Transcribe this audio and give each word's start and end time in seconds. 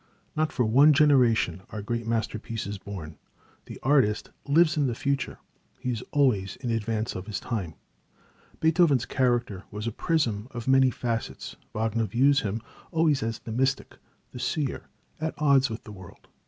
Not 0.35 0.51
for 0.51 0.65
one 0.65 0.93
generation 0.93 1.61
are 1.69 1.83
great 1.83 2.07
masterpieces 2.07 2.79
born. 2.79 3.19
The 3.67 3.77
artist 3.83 4.31
lives 4.47 4.75
in 4.75 4.87
the 4.87 4.95
future; 4.95 5.37
he 5.79 5.91
is 5.91 6.03
always 6.09 6.55
in 6.55 6.71
advance 6.71 7.13
of 7.13 7.27
his 7.27 7.39
time. 7.39 7.75
Beethoven's 8.59 9.05
character 9.05 9.65
was 9.69 9.85
a 9.85 9.91
prism 9.91 10.47
of 10.49 10.67
many 10.67 10.89
facets. 10.89 11.55
Wagner 11.71 12.05
views 12.05 12.39
him 12.39 12.63
always 12.89 13.21
as 13.21 13.37
the 13.37 13.51
mystic, 13.51 13.99
the 14.31 14.39
seer, 14.39 14.87
at 15.19 15.35
odds 15.37 15.69
with 15.69 15.83
the 15.83 15.91
world. 15.91 16.27